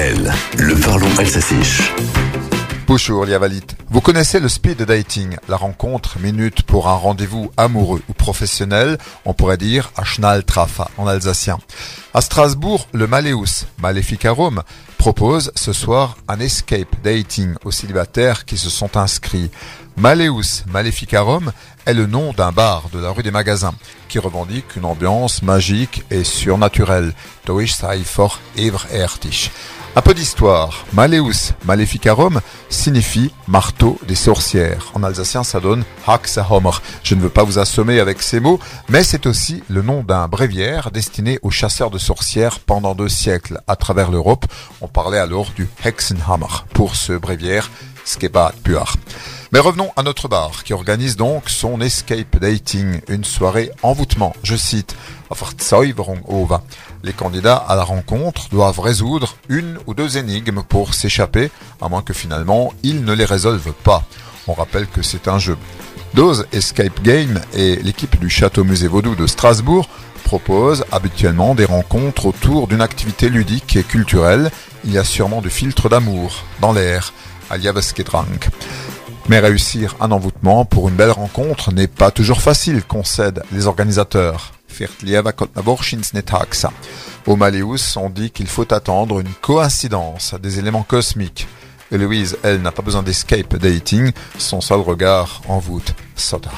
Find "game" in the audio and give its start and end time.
67.02-67.40